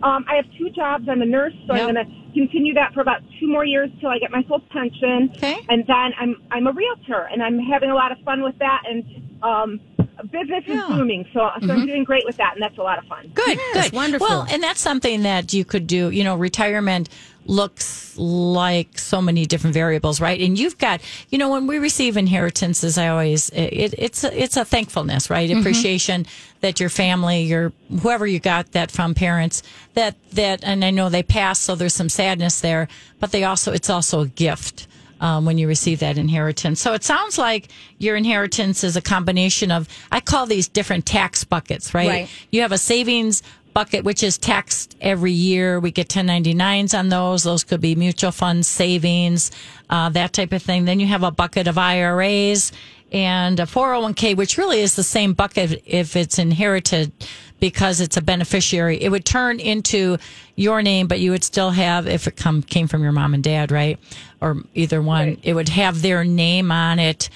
[0.03, 1.09] um, I have two jobs.
[1.09, 1.89] I'm a nurse, so Yep.
[1.89, 4.61] I'm going to continue that for about two more years till I get my full
[4.73, 5.31] pension.
[5.37, 5.59] Okay.
[5.69, 8.83] And then I'm, I'm a realtor and I'm having a lot of fun with that
[8.89, 9.05] and,
[9.43, 9.81] um,
[10.31, 10.83] business is Yeah.
[10.83, 10.97] Mm-hmm.
[10.99, 11.27] booming.
[11.33, 13.31] So, so I'm doing great with that and that's a lot of fun.
[13.35, 14.27] Good, Yes, good, wonderful.
[14.29, 16.11] Well, and that's something that you could do.
[16.11, 17.09] You know, retirement
[17.45, 20.41] looks like so many different variables, right?
[20.41, 24.57] And you've got, you know, when we receive inheritances, I always it, it's a, it's
[24.57, 25.51] a thankfulness, right?
[25.51, 25.61] Mm-hmm.
[25.61, 26.27] Appreciation
[26.61, 29.63] that your family, your whoever you got that from, parents
[29.95, 32.87] that that, and I know they passed, so there's some sadness there,
[33.19, 34.87] but they also it's also a gift.
[35.23, 36.81] Um, when you receive that inheritance.
[36.81, 41.45] So it sounds like your inheritance is a combination of, I call these different tax
[41.45, 42.09] buckets, right?
[42.09, 42.29] Right.
[42.51, 43.41] You have a savings
[43.73, 45.81] bucket, which is taxed every year.
[45.81, 47.43] We get 1099s on those.
[47.45, 49.51] Those could be mutual funds, savings,
[49.91, 50.87] uh, that type of thing.
[50.87, 52.73] Then you have a bucket of IRAs
[53.13, 57.13] and a 401k, which really is the same bucket if it's inherited
[57.63, 59.01] because it's a beneficiary.
[59.01, 60.19] It would turn into
[60.57, 63.45] your name, but you would still have, if it come, came from your mom and
[63.45, 64.01] dad, right?
[64.41, 67.31] Or either one, it would have their name on it.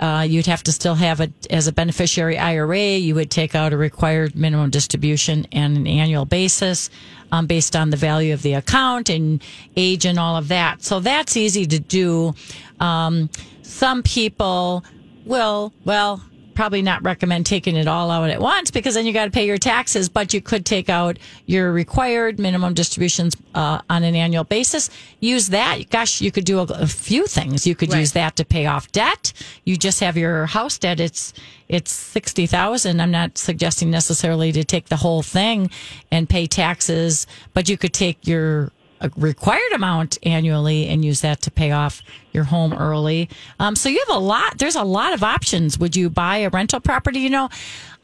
[0.00, 2.96] Uh, you'd have to still have it as a beneficiary IRA.
[2.96, 6.88] You would take out a required minimum distribution on an annual basis
[7.30, 9.44] um, based on the value of the account and
[9.76, 10.82] age and all of that.
[10.82, 12.32] So that's easy to do.
[12.80, 13.28] Um,
[13.60, 14.86] some people
[15.26, 16.22] will, well,
[16.60, 19.46] probably not recommend taking it all out at once because then you got to pay
[19.46, 24.44] your taxes, but you could take out your required minimum distributions uh, on an annual
[24.44, 24.90] basis.
[25.20, 25.88] Use that.
[25.88, 27.66] Gosh, you could do a, a few things.
[27.66, 28.00] You could Right.
[28.00, 29.32] use that to pay off debt.
[29.64, 31.00] You just have your house debt.
[31.00, 31.32] It's
[31.70, 33.00] it's sixty thousand.
[33.00, 35.70] I'm not suggesting necessarily to take the whole thing
[36.10, 38.70] and pay taxes, but you could take your
[39.00, 43.28] a required amount annually and use that to pay off your home early.
[43.58, 44.58] Um, so you have a lot.
[44.58, 45.78] There's a lot of options.
[45.78, 47.20] Would you buy a rental property?
[47.20, 47.48] You know,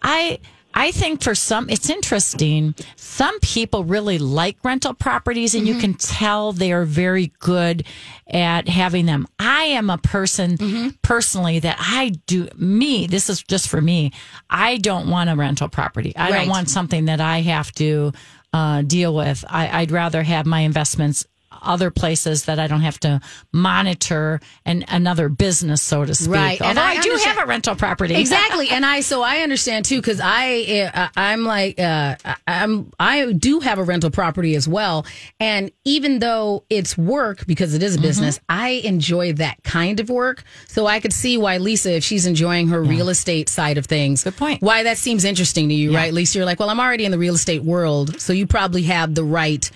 [0.02, 0.38] I.
[0.78, 2.74] I think for some, it's interesting.
[2.96, 7.87] Some people really like rental properties, and you can tell they are very good
[8.28, 9.26] at having them.
[9.38, 14.12] I am a person personally that I do, me, this is just for me.
[14.50, 16.14] I don't want a rental property.
[16.14, 16.38] I Right.
[16.40, 18.12] don't want something that I have to
[18.52, 19.44] uh, deal with.
[19.48, 21.26] I, I'd rather have my investments
[21.62, 23.20] other places that I don't have to
[23.52, 26.30] monitor and another business, so to speak.
[26.30, 28.14] Right, and I I, do have a rental property.
[28.20, 32.14] exactly and i so i understand too because i uh, i'm like uh
[32.46, 35.04] i'm i do have a rental property as well
[35.40, 38.04] and even though it's work because it is Mm-hmm.
[38.04, 42.04] a business i enjoy that kind of work so i could see why lisa if
[42.04, 44.62] she's enjoying her real estate side of things Good point.
[44.62, 47.18] why that seems interesting to you right lisa you're like well i'm already in the
[47.18, 49.70] real estate world so you probably have the right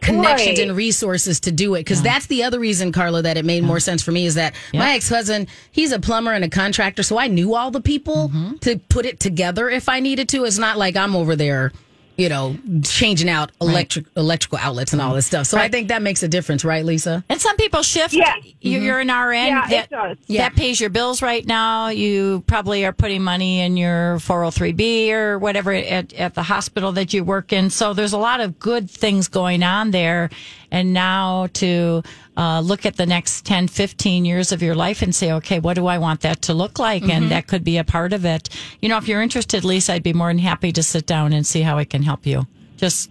[0.00, 0.68] connections Right.
[0.68, 1.80] and resources to do it.
[1.80, 4.54] Because that's the other reason carla that it made more sense for me is that
[4.72, 8.56] my ex-husband he's a plumber and a contractor so i knew all the people Mm-hmm.
[8.58, 10.44] to put it together if i needed to.
[10.44, 11.72] It's not like i'm over there
[12.16, 16.02] you know changing out electric electrical outlets and all this stuff so i think that
[16.02, 18.14] makes a difference right lisa And some people shift.
[18.14, 18.34] Yeah.
[18.60, 18.84] You- mm-hmm.
[18.86, 19.46] You're an RN.
[19.46, 20.16] Yeah, that, it does.
[20.26, 20.48] Yeah.
[20.48, 21.88] That pays your bills right now.
[21.88, 27.12] You probably are putting money in your 403B or whatever at, at the hospital that
[27.12, 27.70] you work in.
[27.70, 30.30] So there's a lot of good things going on there.
[30.70, 32.02] And now to
[32.36, 35.74] uh, look at the next 10, 15 years of your life and say, okay, what
[35.74, 37.02] do I want that to look like?
[37.02, 37.10] Mm-hmm.
[37.10, 38.48] And that could be a part of it.
[38.80, 41.46] You know, if you're interested, Lisa, I'd be more than happy to sit down and
[41.46, 42.46] see how I can help you.
[42.76, 43.10] Just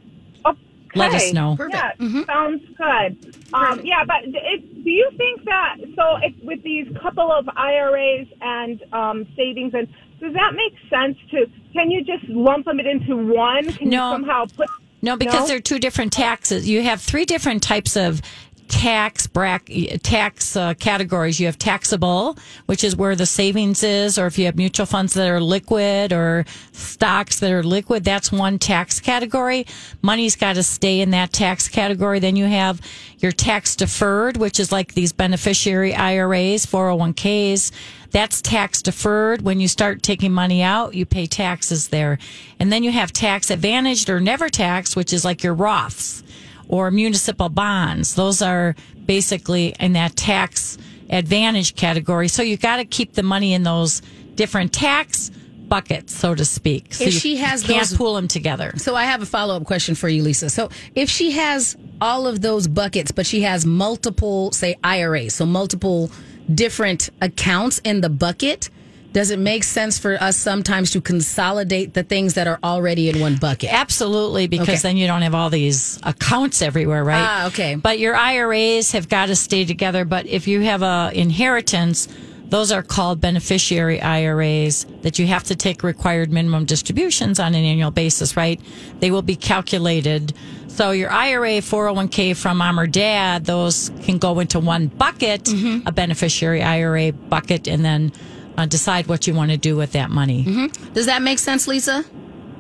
[0.96, 1.32] let us Okay.
[1.34, 1.58] know.
[1.70, 1.92] Yeah,
[2.26, 3.36] sounds good.
[3.54, 8.28] Um, yeah, but it, do you think that so if, with these couple of IRAs
[8.42, 9.88] and um, savings, and
[10.22, 11.48] does that make sense to?
[11.74, 13.74] Can you just lump them into one?
[13.74, 14.12] Can No.
[14.12, 14.70] you somehow put?
[15.02, 15.48] No, because No?
[15.48, 16.68] they're two different taxes.
[16.70, 18.22] You have three different types of
[18.68, 21.40] tax bracket tax uh, categories.
[21.40, 25.14] You have taxable, which is where the savings is, or if you have mutual funds
[25.14, 29.66] that are liquid or stocks that are liquid, that's one tax category.
[30.02, 32.20] Money's got to stay in that tax category.
[32.20, 32.82] Then you have
[33.20, 37.72] your tax deferred, which is like these beneficiary IRAs, 401ks.
[38.12, 39.42] That's tax deferred.
[39.42, 42.18] When you start taking money out, you pay taxes there.
[42.60, 46.24] And then you have tax advantaged or never taxed, which is like your Roths
[46.68, 48.16] or municipal bonds.
[48.16, 48.76] Those are
[49.06, 50.78] basically in that tax
[51.10, 52.28] advantage category.
[52.28, 54.02] So you got to keep the money in those
[54.36, 55.30] different tax
[55.68, 56.94] buckets, so to speak.
[56.94, 58.74] So If she has can't those- pool them together.
[58.78, 60.50] So I have a follow up question for you, Lisa.
[60.50, 65.46] So if she has all of those buckets, but she has multiple, say, IRAs, so
[65.46, 66.12] multiple
[66.54, 68.70] different accounts in the bucket,
[69.16, 73.20] does it make sense for us sometimes to consolidate the things that are already in
[73.22, 73.72] one bucket?
[73.72, 74.78] Absolutely, because Okay.
[74.80, 77.26] then you don't have all these accounts everywhere, right?
[77.26, 77.76] Ah, okay.
[77.76, 80.04] But your IRAs have got to stay together.
[80.04, 82.10] But if you have a inheritance,
[82.50, 87.64] those are called beneficiary IRAs that you have to take required minimum distributions on an
[87.64, 88.60] annual basis, right?
[89.00, 90.34] They will be calculated.
[90.68, 95.88] So your IRA, 401k from mom or dad, those can go into one bucket, Mm-hmm.
[95.88, 98.12] a beneficiary IRA bucket, and then
[98.58, 100.44] uh, decide what you want to do with that money.
[100.46, 100.94] Mm-hmm.
[100.94, 102.06] Does that make sense, Lisa?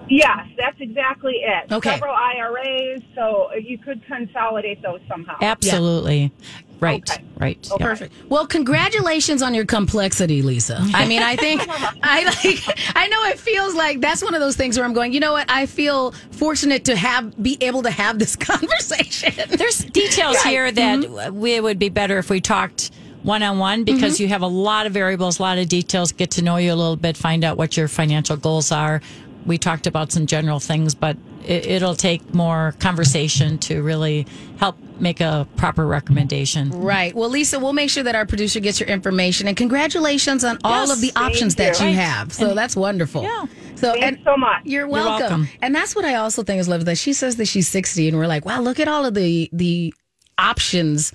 [0.08, 1.72] Yes, that's exactly it.
[1.72, 1.90] Okay.
[1.90, 5.36] Several IRAs, so you could consolidate those somehow.
[5.42, 6.32] Absolutely.
[6.80, 7.10] Right.
[7.10, 7.24] Okay.
[7.40, 7.68] Right.
[7.72, 7.86] Oh, Yeah.
[7.88, 8.14] perfect.
[8.30, 10.78] Well, congratulations on your complexity, Lisa.
[10.94, 11.66] I mean, I think
[12.04, 12.80] I like.
[12.96, 15.12] I know it feels like that's one of those things where I'm going.
[15.12, 15.50] You know what?
[15.50, 19.34] I feel fortunate to have be able to have this conversation.
[19.58, 21.40] There's details here that Mm-hmm.
[21.40, 22.92] we it would be better if we talked
[23.26, 24.24] one on one because mm-hmm.
[24.24, 26.76] you have a lot of variables, a lot of details, get to know you a
[26.76, 29.02] little bit, find out what your financial goals are.
[29.46, 34.26] We talked about some general things, but it, it'll take more conversation to really
[34.58, 36.70] help make a proper recommendation.
[36.70, 37.14] Right.
[37.14, 40.92] Well, Lisa, we'll make sure that our producer gets your information and congratulations on all
[40.92, 41.88] of the options that you.
[41.88, 42.06] you Right.
[42.06, 42.34] have.
[42.34, 43.24] So that's wonderful.
[43.24, 43.46] Yeah.
[43.76, 44.62] So Thanks and so much.
[44.64, 45.20] You're welcome.
[45.20, 45.48] welcome.
[45.62, 48.18] And that's what I also think is lovely that she says that she's 60 and
[48.18, 49.94] we're like, wow, look at all of the the
[50.38, 51.12] options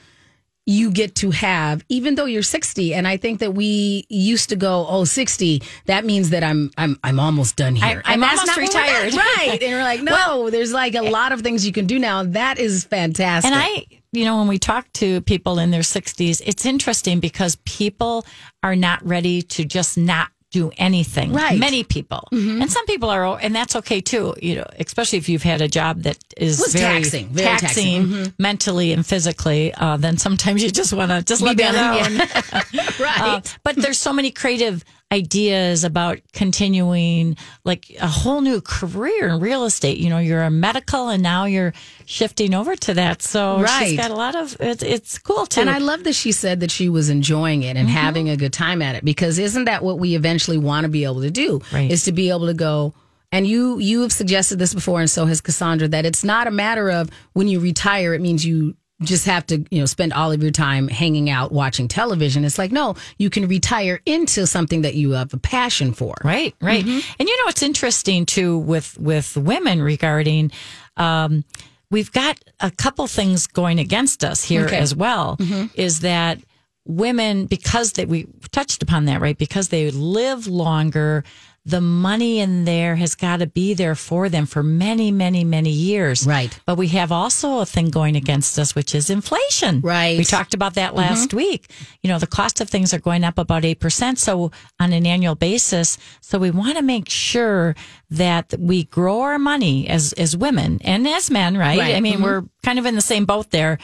[0.66, 4.56] you get to have even though you're 60 and I think that we used to
[4.56, 8.02] go, oh, 60, that means that I'm I'm I'm almost done here.
[8.04, 9.14] I- that's almost not what we're- retired.
[9.38, 9.62] right.
[9.62, 12.22] And we're like, no, there's like a eh, lot of things you can do now.
[12.22, 13.50] That is fantastic.
[13.50, 17.56] And I, you know, when we talk to people in their 60s, it's interesting because
[17.64, 18.26] people
[18.62, 21.32] are not ready to just not do anything.
[21.32, 21.52] Right.
[21.52, 21.60] Mm-hmm.
[21.60, 22.28] Many people.
[22.32, 25.68] And some people are, and that's okay too, you know, especially if you've had a
[25.68, 28.02] job that is very taxing, very taxing.
[28.06, 28.42] Mm-hmm.
[28.42, 29.72] mentally and physically.
[29.74, 32.18] Uh, then sometimes you just want to just let me alone.
[33.00, 33.20] right.
[33.20, 39.40] Uh, but there's so many creative ideas about continuing like a whole new career in
[39.40, 39.98] real estate.
[39.98, 41.72] You know, you're a medical and now you're
[42.06, 43.22] shifting over to that.
[43.22, 43.88] So Right.
[43.88, 45.60] she's got a lot of it's, it's cool too.
[45.62, 47.96] And I love that she said that she was enjoying it and Mm-hmm.
[47.96, 51.04] having a good time at it because isn't that what we eventually want to be
[51.04, 51.60] able to do?
[51.72, 51.90] Right.
[51.90, 52.94] Is to be able to go
[53.32, 56.50] and you you have suggested this before and so has Cassandra that it's not a
[56.50, 60.30] matter of when you retire it means you just have to you know spend all
[60.32, 62.44] of your time hanging out watching television.
[62.44, 66.14] It's like no, you can retire into something that you have a passion for.
[66.22, 66.84] Right, right.
[66.84, 70.50] And you know what's interesting too with with women regarding
[70.96, 71.44] um
[71.90, 74.76] we've got a couple things going against us here Okay.
[74.76, 75.36] as well
[75.74, 76.38] is that
[76.86, 81.24] women because that we touched upon that right because they live longer
[81.66, 85.70] the money in there has got to be there for them for many many many
[85.70, 86.58] years Right.
[86.64, 90.16] but we have also a thing going against us which is inflation Right.
[90.16, 91.70] we talked about that last week.
[92.02, 94.16] You know, the cost of things are going up about 8%.
[94.18, 95.98] So on an annual basis.
[96.22, 97.74] So we want to make sure
[98.10, 101.78] that we grow our money as, as women and as men, right?
[101.78, 101.94] Right.
[101.94, 103.78] I mean, we're kind of in the same boat there.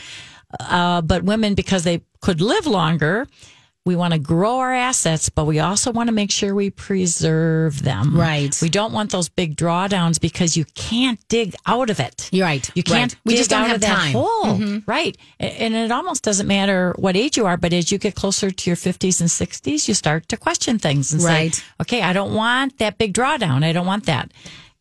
[0.61, 3.27] Uh, but women, because they could live longer,
[3.87, 7.83] we want to grow our assets, but we also want to make sure we preserve
[7.83, 8.19] them.
[8.19, 8.57] Right.
[8.61, 12.29] We don't want those big drawdowns because you can't dig out of it.
[12.33, 12.69] You're right.
[12.75, 13.13] You can't.
[13.13, 13.21] Right.
[13.25, 14.13] We just don't out have time.
[14.15, 14.73] Mm-hmm.
[14.75, 15.17] hole, right?
[15.41, 18.71] And it almost doesn't matter what age you are, but as you get closer to
[18.71, 21.55] your fifties and sixties, you start to question things and Right.
[21.55, 23.65] say, "Okay, I don't want that big drawdown.
[23.65, 24.31] I don't want that."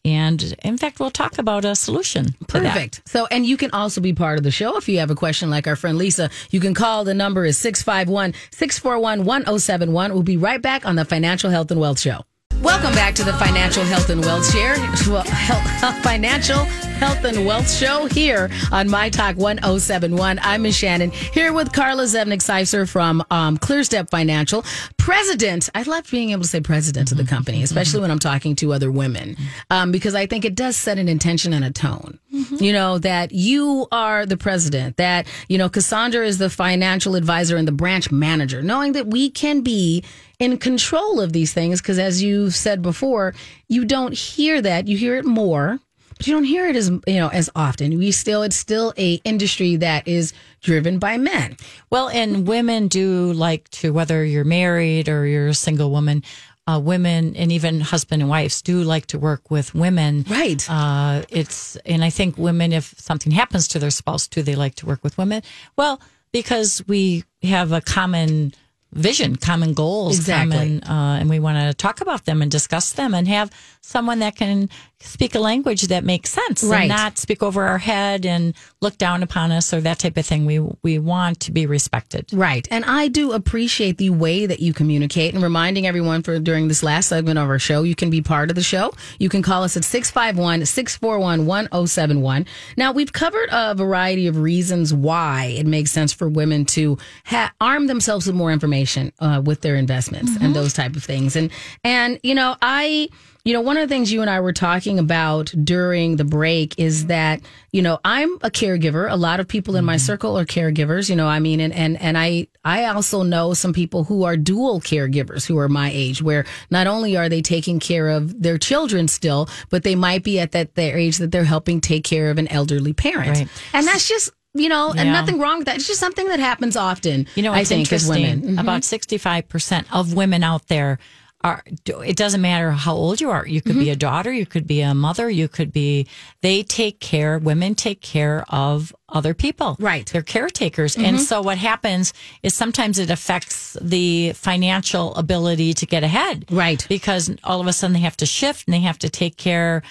[0.05, 2.35] And in fact, we'll talk about a solution.
[2.47, 3.01] Perfect.
[3.05, 5.49] So, and you can also be part of the show if you have a question
[5.49, 6.29] like our friend Lisa.
[6.51, 7.03] You can call.
[7.03, 10.13] The number is 651 641 1071.
[10.13, 12.21] We'll be right back on the Financial Health and Wealth Show.
[12.61, 14.75] Welcome back to the Financial Health and Wealth Share,
[15.07, 16.65] well, health, Financial
[16.95, 20.39] Health and Wealth Show here on My Talk 1071.
[20.41, 24.63] I'm Miss Shannon here with Carla Zevnik Seufzer from um, ClearStep Financial,
[24.97, 25.69] president.
[25.75, 28.71] I love being able to say president of the company, especially when I'm talking to
[28.71, 29.36] other women,
[29.69, 32.17] um, because I think it does set an intention and a tone.
[32.60, 37.55] You know, that you are the president, that, you know, Cassandra is the financial advisor
[37.55, 40.03] and the branch manager, knowing that we can be
[40.39, 41.81] in control of these things.
[41.81, 43.34] Because as you've said before,
[43.69, 44.88] you don't hear that.
[44.88, 45.79] You hear it more,
[46.17, 47.97] but you don't hear it as, you know, as often.
[47.97, 51.58] We still, it's still a industry that is driven by men.
[51.89, 56.23] Well, and women do like to, whether you're married or you're a single woman,
[56.67, 60.25] uh, women and even husband and wives do like to work with women.
[60.28, 60.65] Right.
[60.69, 64.75] Uh, it's, and I think women, if something happens to their spouse, do they like
[64.75, 65.43] to work with women?
[65.75, 66.01] Well,
[66.32, 68.54] because we have a common
[68.93, 70.58] vision, common goals, Exactly.
[70.58, 73.51] common, uh, and we want to talk about them and discuss them and have
[73.82, 74.69] someone that can
[75.05, 76.81] speak a language that makes sense Right.
[76.81, 80.25] and not speak over our head and look down upon us or that type of
[80.25, 80.45] thing.
[80.45, 82.27] We we want to be respected.
[82.33, 82.67] Right.
[82.71, 86.83] And I do appreciate the way that you communicate and reminding everyone for during this
[86.83, 88.93] last segment of our show, you can be part of the show.
[89.19, 92.45] You can call us at 651 641 1071.
[92.77, 97.53] Now, we've covered a variety of reasons why it makes sense for women to ha-
[97.61, 101.35] arm themselves with more information uh, with their investments and those type of things.
[101.35, 101.51] And,
[101.83, 103.09] and, you know, I,
[103.45, 106.79] you know, one of the things you and I were talking about during the break
[106.79, 109.10] is that, you know, I'm a caregiver.
[109.10, 112.01] A lot of people in my circle are caregivers, you know, I mean, and, and,
[112.01, 116.23] and I, I also know some people who are dual caregivers who are my age,
[116.23, 120.39] where not only are they taking care of their children still, but they might be
[120.39, 123.38] at that their age that they're helping take care of an elderly parent.
[123.38, 123.47] Right.
[123.73, 125.75] And that's just, you know, and nothing wrong with that.
[125.75, 127.27] It's just something that happens often.
[127.36, 128.41] You know, I think as women.
[128.41, 128.60] Mhm.
[128.60, 130.97] About sixty-five percent of women out there
[131.45, 131.63] are.
[132.03, 133.45] It doesn't matter how old you are.
[133.47, 133.79] You could Mm-hmm.
[133.86, 134.31] be a daughter.
[134.34, 135.29] You could be a mother.
[135.29, 136.08] You could be.
[136.41, 137.38] They take care.
[137.39, 139.75] Women take care of other people.
[139.79, 140.05] Right.
[140.05, 140.13] Mm-hmm.
[140.13, 146.03] They're caretakers, and so what happens is sometimes it affects the financial ability to get
[146.03, 146.45] ahead.
[146.49, 146.86] Right.
[146.89, 149.84] Because all of a sudden they have to shift and they have to take care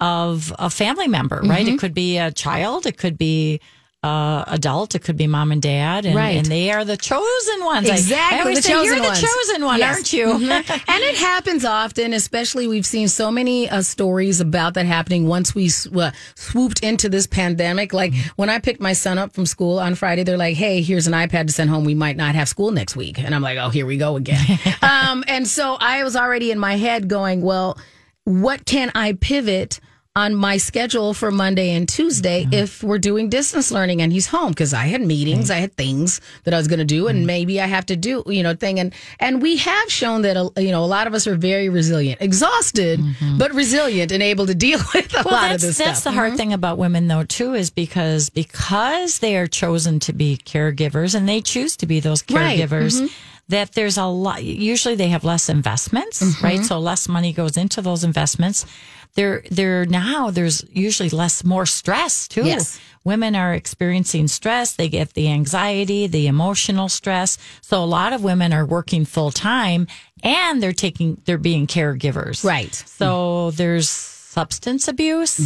[0.00, 1.40] of a family member.
[1.42, 1.64] Right.
[1.66, 1.74] Mm-hmm.
[1.74, 2.86] It could be a child.
[2.86, 3.60] It could be.
[4.04, 6.36] Uh, adult, it could be mom and dad, and, Right.
[6.36, 7.88] and they are the chosen ones.
[7.88, 9.20] Exactly, the say, chosen you're ones.
[9.20, 9.96] the chosen one, Yes.
[9.96, 10.26] aren't you?
[10.26, 10.50] Mhm.
[10.88, 15.52] and it happens often, especially we've seen so many uh, stories about that happening once
[15.52, 15.68] we
[16.00, 17.92] uh, swooped into this pandemic.
[17.92, 21.08] Like when I picked my son up from school on Friday, they're like, hey, here's
[21.08, 21.84] an iPad to send home.
[21.84, 23.18] We might not have school next week.
[23.18, 24.60] And I'm like, oh, here we go again.
[24.82, 27.76] um, and so I was already in my head going, well,
[28.22, 29.80] what can I pivot?
[30.18, 32.52] On my schedule for Monday and Tuesday, mm-hmm.
[32.52, 36.20] if we're doing distance learning and he's home, because I had meetings, I had things
[36.42, 37.26] that I was going to do, and mm-hmm.
[37.26, 38.80] maybe I have to do, you know, thing.
[38.80, 41.68] And and we have shown that uh, you know a lot of us are very
[41.68, 43.38] resilient, exhausted, mm-hmm.
[43.38, 46.12] but resilient and able to deal with a Well, lot of this that's stuff.
[46.12, 50.36] the hard thing about women, though, too, is because because they are chosen to be
[50.36, 53.08] caregivers and they choose to be those Right.
[53.48, 54.44] That there's a lot.
[54.44, 56.44] Usually, they have less investments, Mm-hmm.
[56.44, 56.64] right?
[56.64, 58.66] So less money goes into those investments.
[59.14, 60.30] There, there now.
[60.30, 62.44] There's usually less, more stress too.
[62.44, 62.78] Yes.
[63.04, 64.74] Women are experiencing stress.
[64.74, 67.38] They get the anxiety, the emotional stress.
[67.62, 69.86] So a lot of women are working full time
[70.22, 72.44] and they're taking, they're being caregivers.
[72.44, 72.74] Right.
[72.74, 75.40] So there's substance abuse,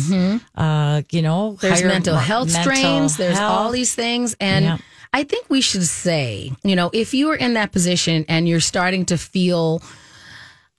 [0.57, 1.67] uh, you know, Mm-hmm.
[1.67, 3.17] There's mental health mental strains.
[3.17, 3.53] There's health.
[3.53, 4.35] all these things.
[4.41, 4.79] And Yeah.
[5.12, 8.61] I think we should say, you know, if you are in that position and you're
[8.61, 9.83] starting to feel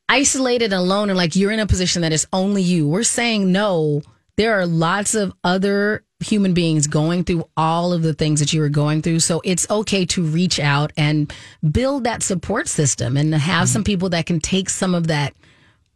[0.10, 3.52] isolated and alone and like you're in a position that is only you, we're saying
[3.52, 4.02] no.
[4.36, 8.64] There are lots of other human beings going through all of the things that you
[8.64, 9.20] are going through.
[9.20, 11.32] So it's okay to reach out and
[11.70, 13.66] build that support system and have mm-hmm.
[13.66, 15.36] some people that can take some of that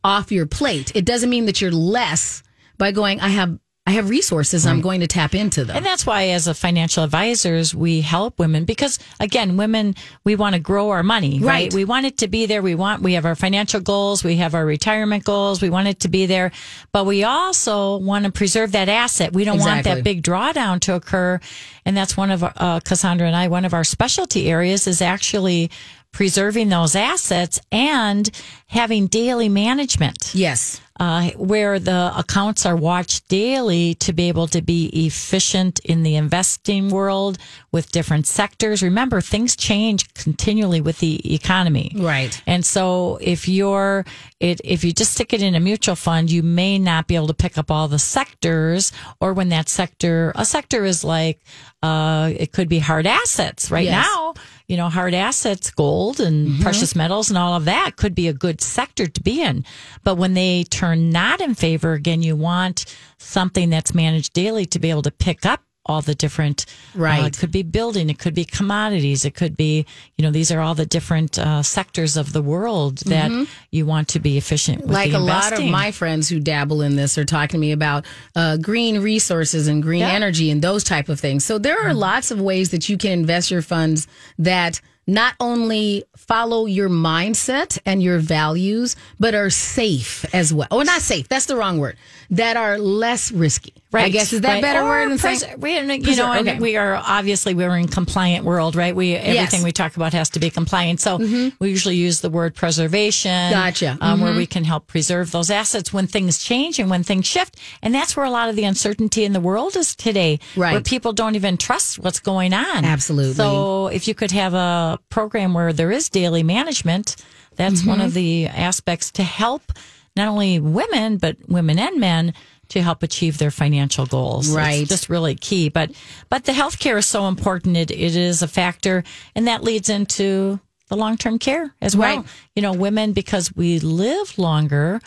[0.04, 0.96] off your plate.
[0.96, 2.44] It doesn't mean that you're less
[2.78, 5.78] by going, I have I have resources, I'm going to tap into them.
[5.78, 9.96] And that's why, as a financial advisors, we help women because, again, women,
[10.26, 11.48] we want to grow our money, right?
[11.48, 11.74] Right.
[11.74, 12.62] We want it to be there.
[12.62, 14.26] We want, we have our financial goals.
[14.26, 15.62] We have our retirement goals.
[15.62, 16.52] We want it to be there.
[16.92, 19.32] But we also want to preserve that asset.
[19.32, 21.40] We don't want that big drawdown to occur.
[21.86, 25.72] And that's one of, uh, Cassandra and I, one of our specialty areas is actually
[26.18, 28.32] preserving those assets and
[28.66, 30.82] having daily management Yes.
[31.00, 36.16] uh, where the accounts are watched daily to be able to be efficient in the
[36.16, 37.38] investing world
[37.72, 38.82] with different sectors.
[38.82, 41.92] Remember, things change continually with the economy.
[41.96, 42.42] Right.
[42.48, 44.04] And so if you're,
[44.40, 47.28] it, if you just stick it in a mutual fund, you may not be able
[47.28, 51.42] to pick up all the sectors or when that sector, a sector is like,
[51.84, 54.04] uh, it could be hard assets right Yes.
[54.04, 54.34] now.
[54.68, 56.62] You know, hard assets, gold and mm-hmm.
[56.62, 59.64] precious metals and all of that could be a good sector to be in.
[60.04, 62.86] But when they turn not in favor, again, you want
[63.18, 66.66] something that's managed daily to be able to pick up all the different
[66.96, 67.26] uh, Right.
[67.26, 69.86] it could be building it could be commodities it could be
[70.18, 73.32] you know these are all the different uh, sectors of the world that
[73.72, 76.96] you want to be efficient with like a lot of my friends who dabble in
[76.96, 80.10] this are talking to me about uh, green resources and green Yeah.
[80.12, 81.44] energy and those type of things.
[81.46, 84.08] So there are lots of ways that you can invest your funds
[84.40, 90.68] that not only follow your mindset and your values, but are safe as well.
[90.72, 91.28] Or not safe.
[91.30, 91.96] That's the wrong word.
[92.30, 93.74] That are less risky.
[93.94, 94.62] I guess is that right.
[94.62, 95.60] better Or word than pres- saying?
[95.62, 96.60] we, you know, okay.
[96.60, 98.96] we are obviously we're in compliant world, right?
[98.96, 101.00] We everything we talk about has to be compliant.
[101.00, 103.32] So we usually use the word preservation.
[103.32, 103.54] Mm-hmm.
[103.54, 103.98] Gotcha.
[104.02, 107.58] Um, Where we can help preserve those assets when things change and when things shift,
[107.82, 110.40] and that's where a lot of the uncertainty in the world is today.
[110.56, 110.74] right?
[110.74, 112.84] Where people don't even trust what's going on.
[112.86, 113.36] Absolutely.
[113.36, 117.16] So if you could have a program where there is daily management,
[117.56, 118.06] that's one Mm-hmm.
[118.08, 119.72] of the aspects to help
[120.16, 122.34] not only women but women and men
[122.70, 124.50] to help achieve their financial goals.
[124.50, 124.82] Right.
[124.82, 125.70] It's just really key.
[125.70, 125.92] But
[126.30, 127.78] but the healthcare is so important.
[127.78, 129.04] It it is a factor,
[129.36, 130.60] and that leads into
[130.90, 132.18] the long term care as well.
[132.18, 132.26] Right.
[132.56, 135.00] You know, women because we live longer.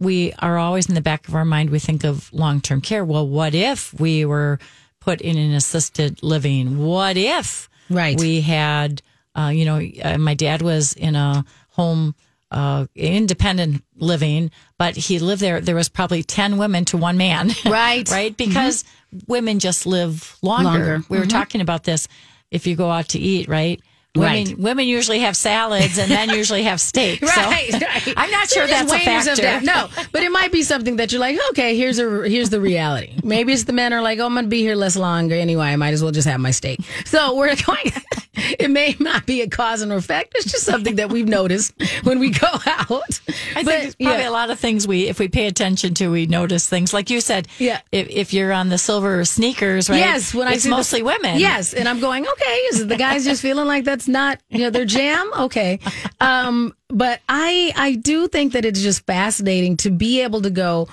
[0.00, 1.70] We are always in the back of our mind.
[1.70, 3.04] We think of long term care.
[3.04, 4.58] Well, what if we were
[5.00, 6.78] put in an assisted living?
[6.78, 8.18] What if Right.
[8.18, 9.02] we had,
[9.36, 12.14] uh, you know, uh, my dad was in a home,
[12.50, 15.60] uh, independent living, but he lived there.
[15.60, 17.50] There was probably 10 women to one man.
[17.64, 18.08] Right.
[18.10, 18.36] right.
[18.36, 18.84] Because
[19.26, 20.68] women just live longer.
[20.68, 21.02] Longer.
[21.08, 22.08] We were talking about this.
[22.50, 23.80] If you go out to eat, right?
[24.16, 24.58] Women, Right.
[24.58, 27.18] women usually have salads and men usually have steak.
[27.18, 28.14] So Right, right.
[28.16, 29.42] I'm not sure that's a factor.
[29.42, 29.64] down.
[29.64, 33.12] No, but it might be something that you're like, okay, here's a here's the reality.
[33.24, 35.66] Maybe it's the men are like, oh, I'm gonna be here less longer anyway.
[35.66, 36.78] I might as well just have my steak.
[37.06, 37.90] So we're going.
[38.36, 40.32] it may not be a cause and effect.
[40.36, 41.72] It's just something that we've noticed
[42.04, 43.20] when we go out.
[43.56, 46.26] I think there's probably a lot of things we, if we pay attention to, we
[46.26, 46.92] notice things.
[46.92, 47.80] Like you said, Yeah.
[47.92, 49.98] If, if you're on the silver sneakers, right?
[49.98, 51.38] Yes, when I it's the- mostly women.
[51.38, 54.58] Yes, and I'm going, okay, is it the guys just feeling like that's not you
[54.60, 55.30] know their jam?
[55.44, 55.78] Okay,
[56.20, 60.88] um, but I I do think that it's just fascinating to be able to go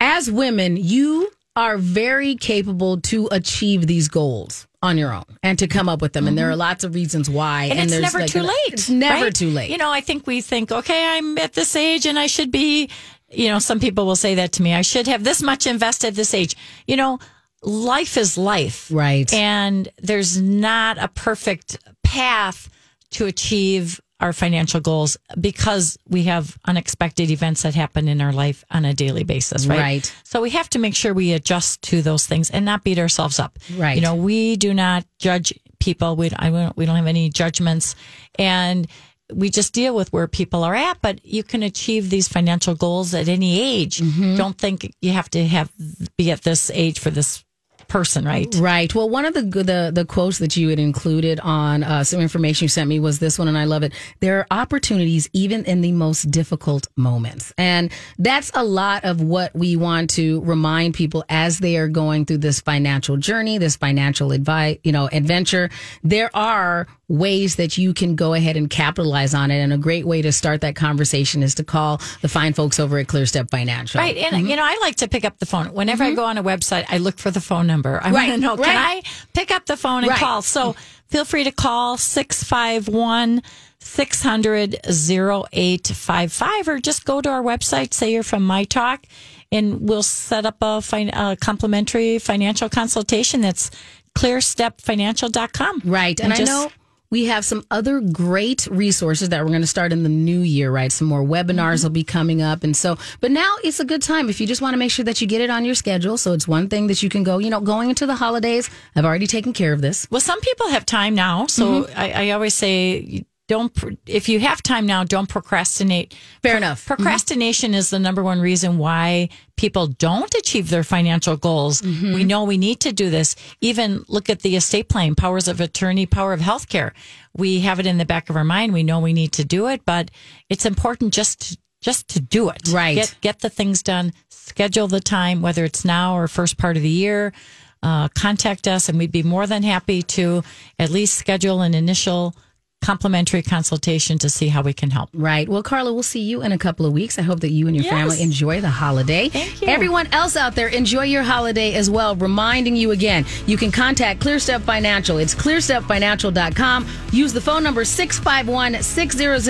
[0.00, 0.76] as women.
[0.76, 6.00] You are very capable to achieve these goals on your own and to come up
[6.00, 7.68] with them, and there are lots of reasons why.
[7.68, 7.78] Mm-hmm.
[7.78, 8.72] And, it's there's never like too late.
[8.72, 9.34] It's never right?
[9.34, 9.70] too late.
[9.70, 12.90] You know, I think we think, okay, I'm at this age and I should be,
[13.30, 14.74] you know, some people will say that to me.
[14.74, 16.56] I should have this much invested at this age.
[16.86, 17.18] You know,
[17.62, 18.88] life is life.
[18.92, 19.32] Right.
[19.32, 21.78] And there's not a perfect
[22.08, 22.70] path
[23.10, 28.64] to achieve our financial goals because we have unexpected events that happen in our life
[28.70, 29.78] on a daily basis, right?
[29.78, 30.14] Right.
[30.24, 33.38] So we have to make sure we adjust to those things and not beat ourselves
[33.38, 33.58] up.
[33.76, 33.94] Right.
[33.94, 36.16] You know, we do not judge people.
[36.16, 37.94] We I don't, we don't have any judgments,
[38.38, 38.88] and
[39.32, 41.00] we just deal with where people are at.
[41.00, 43.98] But you can achieve these financial goals at any age.
[43.98, 44.36] Mm-hmm.
[44.36, 45.70] Don't think you have to have
[46.16, 47.44] be at this age for this
[47.88, 48.52] person, right?
[48.56, 48.94] Right.
[48.94, 52.66] Well, one of the the the quotes that you had included on uh, some information
[52.66, 53.92] you sent me was this one, and I love it.
[54.20, 59.54] There are opportunities even in the most difficult moments, and that's a lot of what
[59.54, 64.32] we want to remind people as they are going through this financial journey, this financial
[64.32, 65.70] advice, you know, adventure.
[66.02, 70.04] There are ways that you can go ahead and capitalize on it, and a great
[70.06, 73.98] way to start that conversation is to call the fine folks over at ClearStep Financial.
[73.98, 74.16] Right.
[74.18, 75.68] And, you know, I like to pick up the phone.
[75.72, 77.98] Whenever I go on a website, I look for the phone number.
[78.02, 78.14] I Mm-hmm.
[78.14, 78.76] Right, want to know, can.
[78.76, 79.02] I
[79.32, 80.18] pick up the phone and Right.
[80.18, 80.42] call?
[80.42, 80.76] So
[81.08, 83.42] feel free to call 651
[83.80, 89.04] 600 0855 or just go to our website, say you're from My Talk,
[89.50, 93.70] and we'll set up a, fin- a complimentary financial consultation that's
[94.14, 95.82] clearstepfinancial.com.
[95.84, 96.20] Right.
[96.20, 96.70] And, I just- know
[97.10, 100.70] we have some other great resources that we're going to start in the new year,
[100.70, 100.92] right?
[100.92, 102.62] Some more webinars will be coming up.
[102.64, 105.04] And so, but now it's a good time if you just want to make sure
[105.06, 106.18] that you get it on your schedule.
[106.18, 109.06] So it's one thing that you can go, you know, going into the holidays, I've
[109.06, 110.06] already taken care of this.
[110.10, 111.98] Well, some people have time now, so Mm-hmm.
[111.98, 113.72] I, I always say don't
[114.06, 116.14] if you have time now, don't procrastinate.
[116.42, 116.84] Fair enough.
[116.84, 116.94] Mm-hmm.
[116.94, 121.82] Procrastination is the number one reason why people don't achieve their financial goals.
[121.82, 122.14] Mm-hmm.
[122.14, 123.34] We know we need to do this.
[123.60, 126.92] Even look at the estate plan, powers of attorney, power of healthcare.
[127.36, 128.72] We have it in the back of our mind.
[128.72, 130.10] We know we need to do it, but
[130.48, 132.68] it's important just to, just to do it.
[132.70, 132.96] Right.
[132.96, 134.12] Get get the things done.
[134.28, 137.32] Schedule the time, whether it's now or first part of the year.
[137.80, 140.42] Uh, contact us, and we'd be more than happy to
[140.80, 142.34] at least schedule an initial
[142.82, 145.10] complimentary consultation to see how we can help.
[145.12, 145.48] Right.
[145.48, 147.18] Well, Carla, we'll see you in a couple of weeks.
[147.18, 147.92] I hope that you and your Yes.
[147.92, 149.28] family enjoy the holiday.
[149.28, 149.68] Thank you.
[149.68, 152.14] Everyone else out there, enjoy your holiday as well.
[152.16, 155.18] Reminding you again, you can contact ClearStep Financial.
[155.18, 156.86] It's clearstepfinancial.com.
[157.12, 159.40] Use the phone number 651 600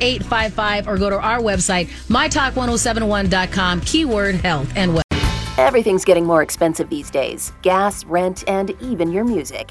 [0.00, 5.02] 0855 or go to our website, mytalk1071.com, keyword health and wealth.
[5.58, 9.70] Everything's getting more expensive these days gas, rent, and even your music.